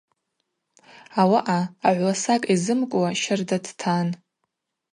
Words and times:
Ауаъа 1.21 1.59
агӏвуасакӏ 1.87 2.47
йзымкӏуа 2.53 3.09
щарда 3.21 3.57
дтан. 3.65 4.07